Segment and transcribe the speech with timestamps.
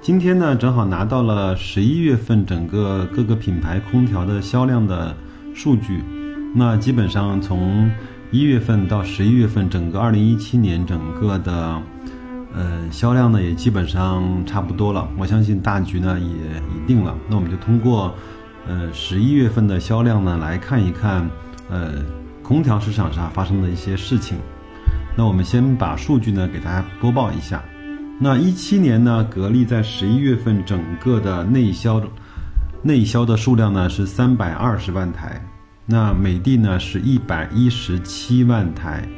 [0.00, 5.14] 今天呢，正好拿到了十一月份整个各个品牌空调的销量的
[5.54, 6.02] 数据。
[6.54, 7.90] 那基本上从
[8.30, 11.82] 一月份到十一月份，整个二零一七年整个的
[12.54, 15.06] 呃销量呢，也基本上差不多了。
[15.18, 17.14] 我相信大局呢也已定了。
[17.28, 18.14] 那我们就通过
[18.66, 21.28] 呃十一月份的销量呢来看一看
[21.68, 21.94] 呃
[22.42, 24.38] 空调市场上发生的一些事情。
[25.16, 27.62] 那我们先把数据呢给大家播报一下。
[28.20, 32.02] 那一七年呢，格力在十一月份整个的内销，
[32.82, 35.40] 内销的数量呢是三百二十万台，
[35.86, 39.08] 那美的呢是一百一十七万台，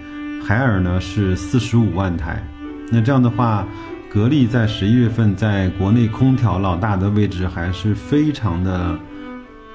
[0.46, 2.44] 海尔呢是四十五万台。
[2.92, 3.66] 那这样的话，
[4.12, 8.98] 格力在十一月份在国内空调老大的位置还是非常的，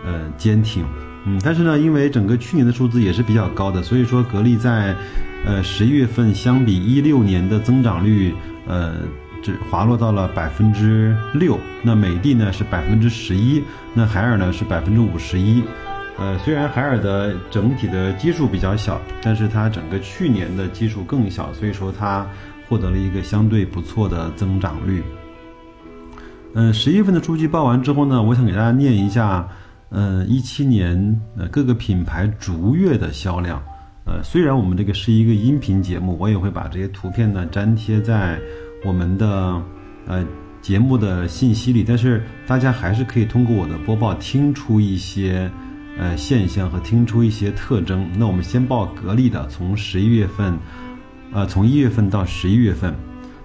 [0.05, 0.85] 呃坚挺。
[1.25, 4.95] 嗯，但是呢，因为整个去年的数字也是比较高的，所以说格力在，
[5.45, 8.33] 呃十一月份相比一六年的增长率。
[8.67, 8.95] 呃，
[9.43, 11.59] 只滑落到了百分之六。
[11.83, 13.61] 那美的呢是百分之十一，
[13.93, 15.63] 那海尔呢是百分之五十一。
[16.17, 22.25] 呃，虽然海尔的整体的基数比较小，但是它整个去年的基数更小，所以说它
[22.67, 25.03] 获得了一个相对不错的增长率。
[26.55, 29.47] 嗯，十一月份的数据报完之后呢，我想给大家念一下，
[29.95, 33.63] 呃，一七年呃各个品牌逐月的销量。
[34.03, 38.37] 呃，虽然我们这个是一个音频节目，我也会把这些图片呢粘贴在
[38.83, 39.27] 我们的
[40.05, 40.21] 呃
[40.61, 45.49] 节目的信息里，但是大家还是可以通过我的播报听出一些
[45.97, 48.05] 呃现象和听出一些特征。
[48.17, 50.59] 那我们先报格力的，从十一月份，
[51.31, 52.93] 呃，从一月份到十一月份，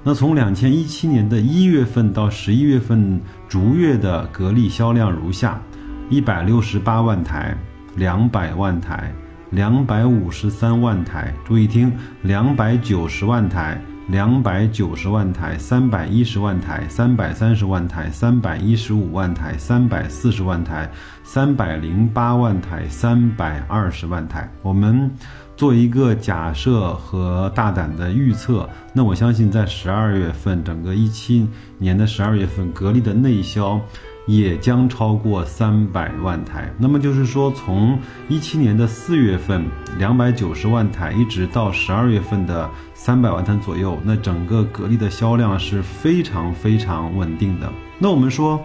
[0.02, 5.62] 那从两千一七年的一月份到十一月份逐月的格力销量如下：
[6.10, 7.56] 一百六十八万台，
[7.94, 9.10] 两百万台。
[9.50, 20.88] 两百五十三万台，注意听，两百九十万台，两百九十万台，三百一十万台，三百三十万台，三百一十五万台，三百四十万台，
[21.24, 24.48] 三百零八万台，三百二十万台。
[24.62, 25.10] 我们
[25.56, 33.80] 做一个假设和大胆的预测，那我相信在十二月份，整个一七年的十二月份，格力的内销。
[34.26, 36.72] 也将超过三百万台。
[36.78, 37.98] 那么就是说，从
[38.28, 39.64] 一七年的四月份
[39.98, 47.72] 两百九十万台，一直到十二月份的三百万台左右，那整个格力的销量是非常非常稳定的。
[47.98, 48.60] 那我们说，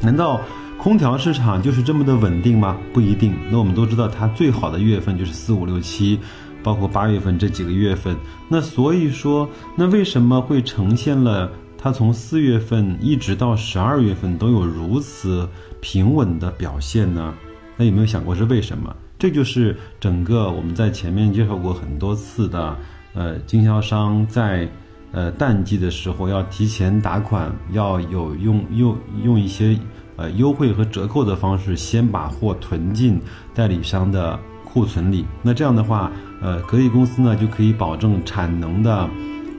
[0.00, 0.40] 难道
[0.76, 2.76] 空调市场就是这么的稳定吗？
[2.92, 3.34] 不一定。
[3.50, 6.20] 那我们都知道，它最好的月份就是四五六七，
[6.62, 8.16] 包括八月份这几个月份。
[8.48, 11.50] 那所以说，那为什么会呈现了？
[11.80, 15.48] 它从四月份一直到十二月份都有如此
[15.80, 17.32] 平稳的表现呢？
[17.76, 18.92] 那有没有想过是为什么？
[19.16, 22.76] 这就是整个我们在前面介绍过很多次的，
[23.14, 24.68] 呃，经销商在
[25.12, 29.78] 呃淡季的时候要提前打款，要有用用用一些
[30.16, 33.20] 呃优惠和折扣的方式，先把货囤进
[33.54, 35.24] 代理商的库存里。
[35.42, 36.10] 那这样的话，
[36.42, 39.08] 呃，格力公司呢就可以保证产能的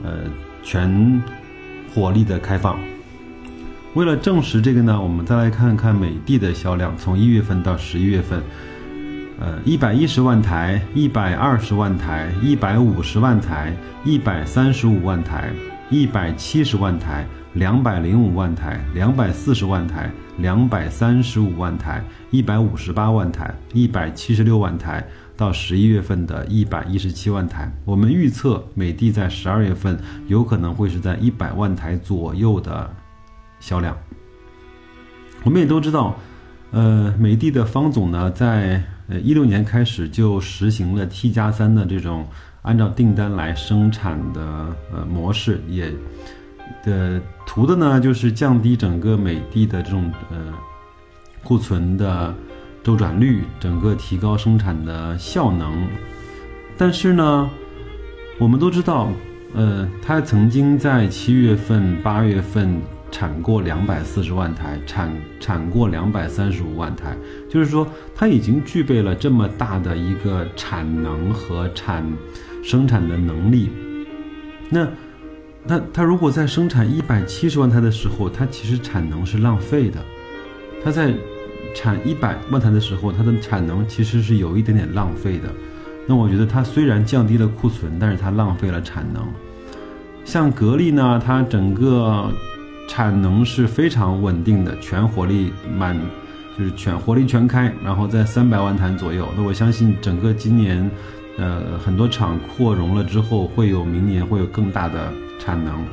[0.04, 0.24] 呃
[0.62, 1.22] 全。
[2.00, 2.80] 火力的开放。
[3.94, 8.42] 为了证实这个呢，我们再来看看美的的销量，从一月份到十一月份，
[9.38, 15.50] 呃，一百一十万台、一百二十万台、一百五十万台、一百三十五万台、
[15.90, 22.02] 一百七十万台、两百零五万台、两百四十万台、两百三十五万台、
[22.32, 25.06] 一百五十八万台、一百七十六万台。
[25.40, 32.94] 到十一月份的一百一十七万台，我们预测美的在十二月份有可能会是在一百万台左右的
[33.62, 33.98] 销量。
[35.46, 36.20] 我们也都知道，
[36.72, 42.28] 呃，美的的方总呢，在呃一六年开始就实行了 T 加三的这种
[42.64, 44.42] 按照订单来生产的
[44.92, 45.90] 呃模式，也
[46.84, 50.54] 的图的呢就是降低整个美的的这种呃
[51.46, 52.36] 库存的。
[52.90, 55.88] 周转率，整个提高生产的效能。
[56.76, 57.48] 但是呢，
[58.40, 59.12] 我们都知道，
[59.54, 62.82] 呃，它曾经在七月份、八月份
[63.12, 67.16] 产过两百四十万台，产产过两百三十五万台，
[67.48, 72.04] 就是说它已经具备了这么大的一个产能和产
[72.64, 73.70] 生产的能力。
[74.68, 74.88] 那，
[75.64, 80.04] 那它如果在生产一百七十万台的时候，它其实产能是浪费的。
[80.84, 81.14] 它在
[81.74, 85.50] 产一百万台的时候，它的产能其实是有一点点浪费的。
[86.08, 89.24] 那我觉得它虽然降低了库存，但是它浪费了产能。
[90.26, 92.32] 像格力呢，它整个
[92.88, 96.00] 产能是非常稳定的，全火力满，
[96.58, 99.28] 就是全火力全开，然后在三百万台左右。
[99.38, 100.90] 那我相信整个今年，
[101.38, 105.84] 呃，很多厂扩容了之后，会有明年会有更大的产能。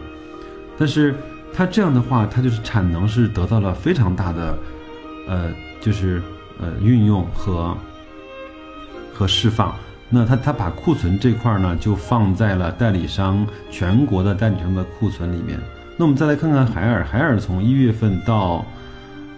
[0.78, 1.14] 但是
[1.54, 4.58] 它这样的话，它就是产能是得到了非常大的，
[5.28, 5.50] 呃，
[5.86, 6.20] 就是
[6.58, 7.76] 呃运用和
[9.14, 9.72] 和释放。
[10.10, 15.60] 那他他把库存这块呢，就放在了代理商全国的代理商的库存里面。
[15.96, 18.66] 那我们再来看看海尔，海尔从一月份到，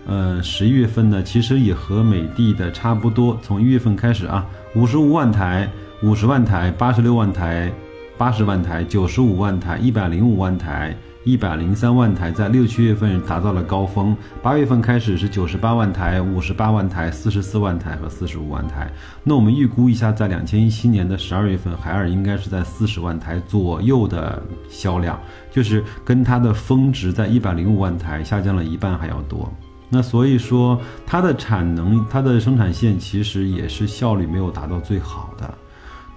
[0.07, 3.39] 呃十一月份呢，其实也和美的的差不多。
[3.43, 5.69] 从一月份开始啊，五十五万台、
[6.03, 7.71] 五十万台、八十六万台、
[8.17, 10.97] 八十万台、九十五万台、一百零五万台。
[11.25, 18.91] 一百零三万台在六七月份达到了高峰，八月份开始是九十八万台、五十八万台、四十四万台和四十五万台。
[19.25, 25.21] 那我们预估一下，在两千一七年的十二月份，海尔应该是在四十万台左右的销量，
[25.51, 29.53] 就是跟它的峰值在一百零五万台下降了一半还要多。
[29.91, 35.53] 那所以说，它的产能、它的生产线其实也是效率没有达到最好的。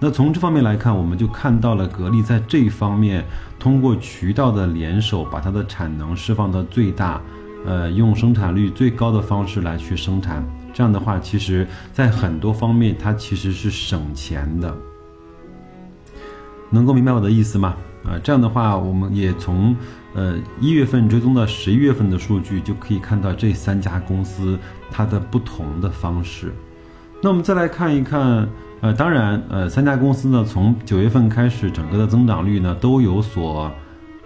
[0.04, 3.24] 那从这方面来看，我们就看到了格力在这一方面
[3.56, 7.22] 通过渠道的联手，把它的产能释放到最大，
[7.64, 10.44] 呃，用生产率最高的方式来去生产。
[10.74, 14.76] 这样的话，其实在很多方面它其实是省钱的。
[16.68, 17.76] 能够明白我的意思吗？
[18.04, 19.76] 啊，这样的话，我们也从
[20.14, 24.58] 呃一月份追踪到十一月份的数据，就可以看到这三家公司
[24.90, 26.52] 它的不同的方式。
[27.22, 28.48] 那我们再来看一看。
[28.82, 33.70] 呃，当然，呃，三家公司呢，从九月份开始，整个的增长率呢都有所，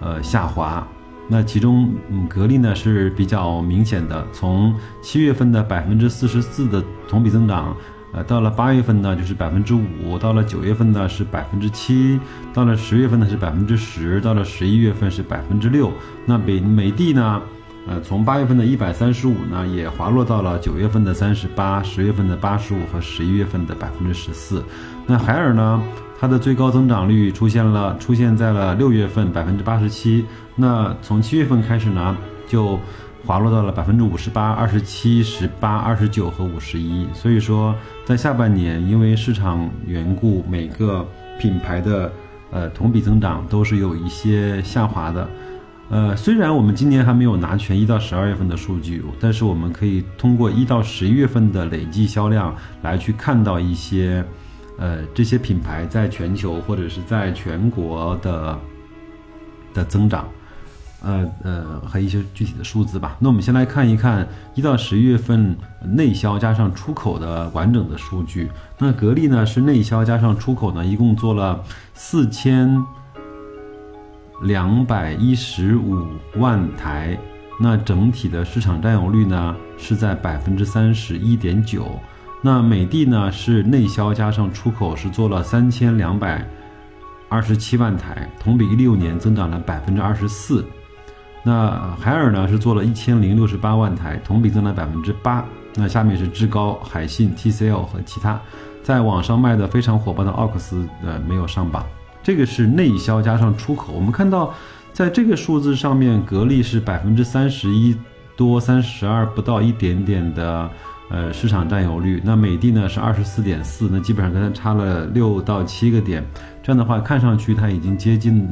[0.01, 0.85] 呃，下滑。
[1.29, 7.77] 那其中，嗯，格力呢是比较明显的，从七月份的百分之四十四的同比增长，
[8.15, 12.19] 呃，到了八月份呢就是百分之五，到了九月份呢是百分之七，
[12.55, 15.93] 到了十月份呢是百分之十，到了十一月份是百分之六。
[16.25, 17.43] 那美美的呢？
[17.89, 24.61] 呃，从八月份的一百三十五呢，也滑落到了九月份的三十八、十月份的八十五和十一月份的百分之十四。
[25.07, 25.81] 那海尔呢，
[26.19, 30.27] 它的最高增长率出现了，出现在了六月份百分之八十七。
[30.57, 32.17] 那从七月份开始呢，
[32.49, 32.77] 就
[33.25, 37.07] 滑落到了百分之五十八、二十七、十八、二十九和五十一。
[37.15, 37.73] 所以说，
[38.05, 41.07] 在下半年，因为市场缘故，每个
[41.39, 42.11] 品牌的
[42.51, 45.29] 呃同比增长都是有一些下滑的。
[45.89, 52.53] 呃，虽然我们今年还没有拿全一到十二月份的数据，但是我们可以通过一到十一月份的累计销量
[52.83, 54.25] 来去看到一些，
[54.79, 58.59] 呃，这些品牌在全球或者是在全国的
[59.73, 60.29] 的增长，
[61.05, 63.17] 呃呃和一些具体的数字吧。
[63.21, 68.51] 那我们先来看一看一到十一月份内销加上出口的完整的数据。
[68.77, 71.63] 那格力呢是内销加上出口呢，一共做了
[71.95, 72.85] 四千。
[74.43, 76.07] 两百一十五
[76.37, 77.19] 万台，
[77.59, 81.99] 那整体的市场占有率呢是在百分之三十一点九。
[82.43, 86.47] 那美的呢是内销加上出口是做了三千两百
[87.29, 90.65] 二十七万台，同比一六年增长了百分之二十四。
[91.43, 95.45] 那海尔呢是做了一千零六十八万台，同比增长百分之八。
[95.75, 98.41] 那下面是志高、海信、TCL 和其他，
[98.83, 101.85] 在网上卖的非常火爆的奥克斯呃没有上榜。
[102.27, 104.53] 这个是内销加上出口，我们看到，
[104.93, 107.97] 在这个数字上面，格力是百分之三十一
[108.35, 110.69] 多三十二不到一点点的
[111.09, 116.21] 呃市场占有率，那美的呢是二十四点四，那基本上跟它差了六到七个点，
[116.65, 118.45] 这样的话看上去它已经接近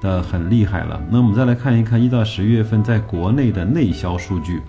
[0.00, 0.98] 的很厉害了。
[1.10, 4.62] 那我们再来看一看一到十一月份在国内的内销数据，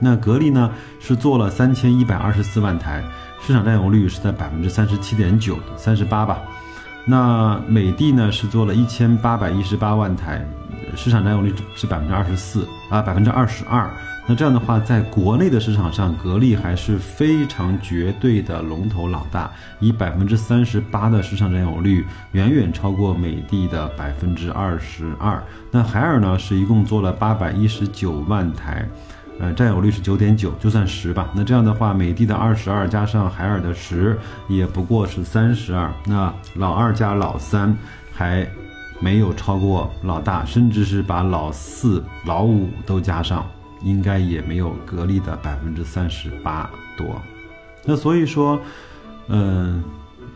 [0.00, 3.00] 那格力呢是做了三千一百二十四万台，
[3.40, 6.42] 市场占有率是在百分之三十七点九三十八吧。
[7.04, 10.44] 那美的呢是做了一千八百一十八万台，
[10.94, 13.90] 市场占有率是百分之二十四啊，百分之二十二。
[14.26, 25.42] 那这样的话，在国内的市场上，格力还是非常绝对的龙头老大，以百分之三十八的市场占有率，远远超过美的的百分之二十二。
[25.72, 28.86] 那海尔呢，是一共做了八百一十九万台。
[29.40, 31.30] 呃，占有率是九点九，就算十吧。
[31.34, 34.18] 那这样的话，美的的二十二加上海尔的十，
[34.48, 35.90] 也不过是三十二。
[36.04, 37.74] 那老二加老三
[38.12, 38.46] 还
[39.00, 43.48] 没有超过老大，甚至是把老四、老五都加上，
[43.82, 47.18] 应该也没有格力的百分之三十八多。
[47.82, 48.60] 那所以说，
[49.28, 49.82] 嗯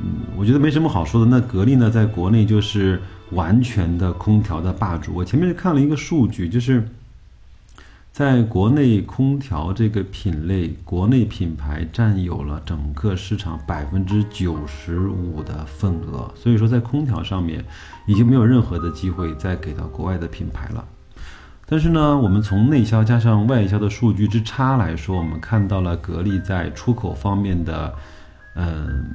[0.01, 1.27] 嗯，我觉得没什么好说的。
[1.27, 2.99] 那格力呢，在国内就是
[3.33, 5.13] 完全的空调的霸主。
[5.15, 6.89] 我前面看了一个数据，就是。
[8.15, 17.65] 在国内空调这个品类，国内品牌占有了整个市场百分之九十五的份额，所以说在空调上面
[18.07, 20.85] 已经没有任何的机会再给到国外的品牌了。
[21.67, 27.93] 但是呢，我们从内销加上外销的数据之差来说，我们看到了格力在出口方面的，
[28.55, 29.13] 嗯。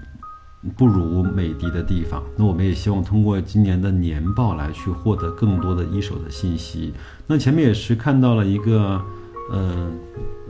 [0.75, 6.93] 不如美的的地方，那我们也希望通过今年的年报来去获得更多的一手的信息。
[7.25, 9.01] 那前面也是看到了一个，
[9.49, 9.89] 呃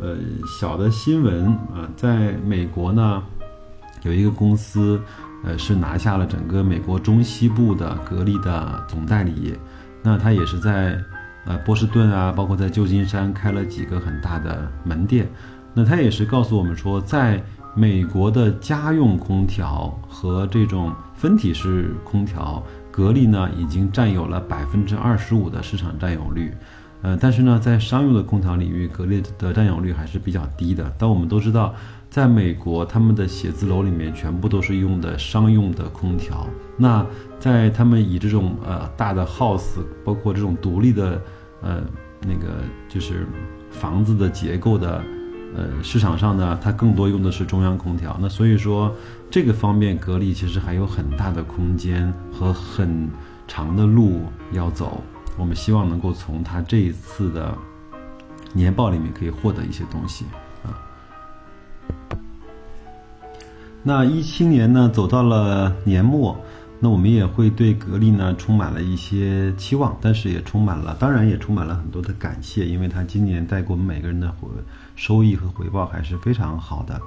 [0.02, 0.18] 呃
[0.60, 3.22] 小的新闻啊，在美国呢，
[4.02, 5.00] 有一个公司，
[5.44, 9.54] 呃是拿下了整个美国中西部的格力的总代理，
[10.02, 11.00] 那他也是在
[11.46, 15.30] 呃波士顿啊，包括在旧金山开了几个很大的门店，
[15.72, 17.44] 那他也是告诉我们说在。
[17.80, 26.54] 美国的家用空调和这种分体式空调，格力呢已经占有了百分之二十五的市场占有率，
[27.04, 30.94] 呃，但是呢，在商用的空调领域，格力的占有率还是比较低的。
[30.98, 31.74] 但我们都知道，
[32.10, 36.46] 在美国，他们的写字楼里面全部都是用的商用的空调。
[36.76, 37.06] 那
[37.40, 41.22] 在他们以这种呃大的 house，包括这种独立的
[41.62, 41.82] 呃
[42.28, 42.56] 那个
[42.90, 43.26] 就是
[43.72, 45.02] 房子的结构的。
[45.56, 48.18] 呃，市场上呢，它更多用的是中央空调。
[48.22, 48.94] 那所以说，
[49.32, 53.10] 这个方面格力其实还有很大的空间和很
[53.48, 55.04] 长的路要走。
[55.38, 57.58] 我们希望能够从它这一次的
[58.54, 60.26] 年报里面可以获得一些东西
[60.64, 60.70] 啊。
[63.82, 66.38] 那一七年呢，走到了年末。
[66.82, 74.48] 那我们也会对格力呢充满了一些期望，但是也充满了，当然也充满了很多的感谢，因为它今年带给我们每个人的回
[74.96, 77.02] 收益和回报还是非常好的。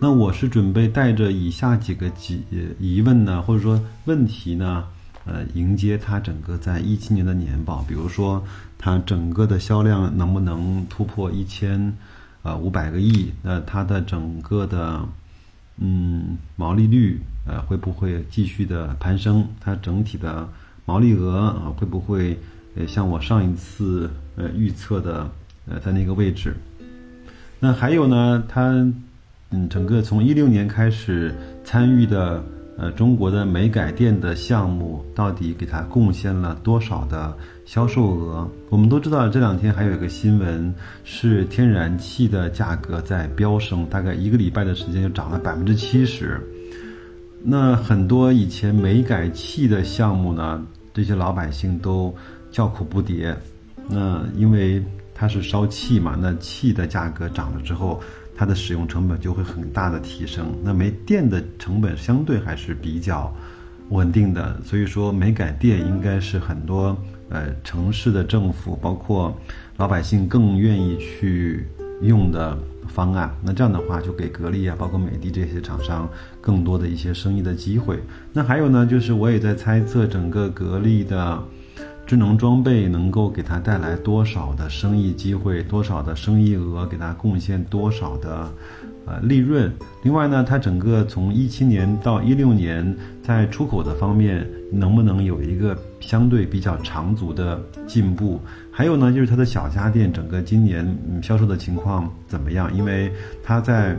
[0.00, 2.42] 那我是准备带着以下几个几
[2.80, 4.84] 疑问呢，或者说问题呢，
[5.24, 8.42] 呃，迎接它整个在一七年的年报，比如说
[8.76, 11.96] 它整个的销量能不能突破一千，
[12.42, 13.30] 呃，五百个亿？
[13.42, 15.06] 那它的整个的。
[15.78, 19.46] 嗯，毛利率呃会不会继续的攀升？
[19.60, 20.48] 它整体的
[20.86, 22.38] 毛利额啊会不会
[22.76, 25.30] 呃像我上一次呃预测的
[25.66, 26.54] 呃在那个位置？
[27.60, 28.70] 那还有呢，它
[29.50, 32.44] 嗯整个从一六年开始参与的。
[32.76, 37.32] 呃，中国的煤改电的项目到底给它贡献了多少的
[37.64, 38.50] 销售额？
[38.68, 46.40] 我们都知道，这两天还有一个新闻是天然气的价格在飙升，大概一个礼拜的时间就涨了百分之七十。
[47.44, 50.60] 那很多以前煤改气的项目呢，
[50.92, 52.12] 这些老百姓都
[52.50, 53.32] 叫苦不迭。
[53.88, 54.82] 那因为
[55.14, 58.00] 它是烧气嘛，那气的价格涨了之后。
[58.36, 63.32] 它的使用成本就会很大的提升，那煤电的成本相对还是比较
[63.90, 66.96] 稳定的，所以说煤改电应该是很多
[67.28, 69.36] 呃城市的政府，包括
[69.76, 71.66] 老百姓更愿意去
[72.02, 73.32] 用的方案。
[73.42, 76.08] 那这样的话，就给格力啊，包括美的这些厂商
[76.40, 78.00] 更多的一些生意的机会。
[78.32, 81.42] 那还有呢，就是我也在猜测整个格力的。
[82.06, 88.50] 智能装备能够给它带来多少的生意机会，多少的生意额，给它贡献多少的
[89.06, 89.72] 呃利润？
[90.02, 98.40] 另外呢，它整个从一七年到一六年在出口的方面能不能有一个相对比较长足的进步？
[98.70, 100.86] 还有呢，就是它的小家电整个今年
[101.22, 102.74] 销售的情况怎么样？
[102.76, 103.10] 因为
[103.42, 103.96] 它在。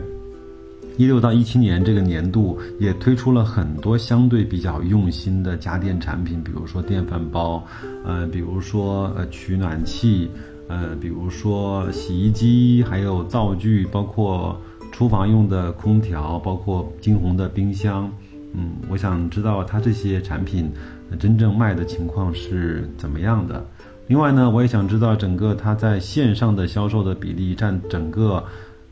[0.96, 7.62] 一六到一七年这个年度也推出了很多相对比较用心的家电产品，比如说电饭煲，
[8.02, 10.30] 呃，比如说呃取暖器，
[10.68, 14.58] 呃，比如说洗衣机，还有灶具，包括
[14.90, 18.10] 厨房用的空调，包括金红的冰箱。
[18.54, 20.72] 嗯，我想知道它这些产品
[21.18, 23.62] 真正卖的情况是怎么样的。
[24.06, 28.42] 另外呢，我也想知道整个它在线上的销售的比例占整个，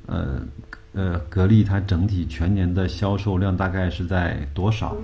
[0.05, 0.43] 呃。
[0.95, 4.97] 呃，格力它整体全年的销售量大概是在多少？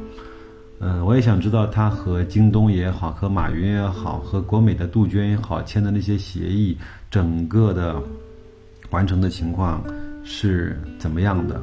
[0.78, 6.78] 呃，我也想知道它和京东也好，和马云也好，和国美的杜鹃也好签的那些协议，
[7.10, 8.00] 整个的
[8.90, 9.84] 完成的情况
[10.24, 11.60] 是怎么样的？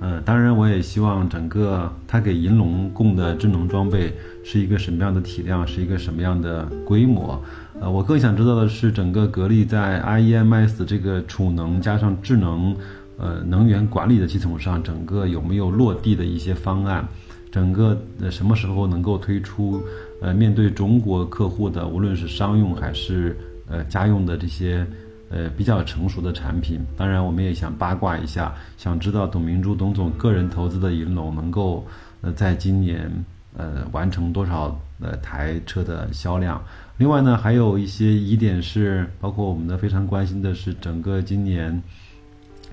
[0.00, 7.40] 呃，当然，我也希望整个它给银龙供的智能装备是一个什么样的体量，是一个什么样的规模？
[7.80, 12.74] 呃，我更想知道的是，整个格力在 IEMS 这个储能加上智能。
[13.18, 17.06] 呃，能源管理的系统上，整个有没有落地的一些方案？
[17.50, 19.82] 整个呃什么时候能够推出？
[20.20, 23.36] 呃，面对中国客户的，无论是商用还是
[23.68, 24.86] 呃家用的这些
[25.28, 26.80] 呃比较成熟的产品。
[26.96, 31.86] 当然，我们也想八卦一下，想知道董明珠董总个人投资的银龙能够
[32.22, 33.10] 呃在今年
[33.56, 36.62] 呃完成多少呃台车的销量？
[36.96, 41.82] 另外呢，还有一些疑点是，包括我们的非常关心的是，整个今年，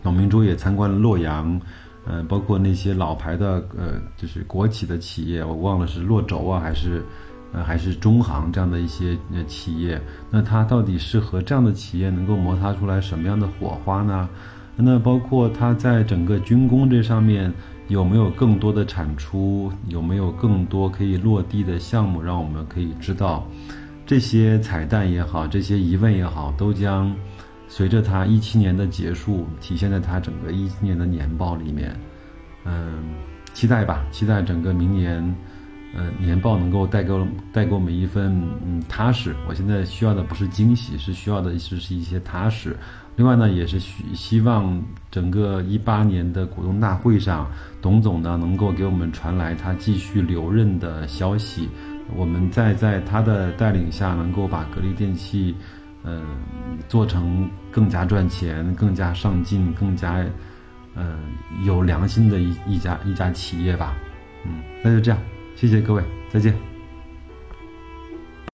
[0.04, 1.60] 董明珠也参观了洛阳，
[2.06, 7.02] 呃，包括那些老牌的呃，就是国企的企业，我忘了是洛轴啊，还是
[7.54, 14.30] 呃，还是中航这样的一些呃企业，那它到底是和这样的企业能够摩擦出来什么样的火花呢？
[14.76, 17.52] 那包括它在整个军工这上面。
[17.90, 19.70] 有没有更多的产出？
[19.90, 22.22] 有没有更多可以落地的项目？
[22.22, 23.46] 让我们可以知道，
[24.06, 27.14] 这些彩蛋也好，这些疑问也好，都将
[27.76, 32.00] 随着它一七年的结束，体现在它整个一七年的年报里面。
[32.66, 33.16] 嗯，
[33.52, 35.36] 期待吧，期待整个明年，
[35.96, 38.32] 呃，年报能够带给我带给我们一份
[38.64, 39.36] 嗯踏实。
[39.50, 42.78] 我现在需要的不是惊喜，是需要的是是一些踏实。
[43.16, 47.50] 另外呢，也是希希望整个一八年的股东大会上，
[47.82, 51.68] 董总呢能够给我们传来他继续留任的消息。
[52.16, 55.56] 我们再在他的带领下，能够把格力电器，
[56.04, 56.22] 嗯，
[56.90, 60.24] 做成更加赚钱、更加上进、更加，
[60.96, 61.18] 嗯，
[61.66, 63.96] 有良心的一一家一家企业吧。
[64.46, 65.20] 嗯，那就这样，
[65.56, 66.73] 谢谢各位，再见。